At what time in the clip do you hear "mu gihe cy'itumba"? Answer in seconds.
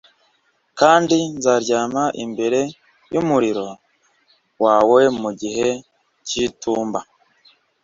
5.21-6.99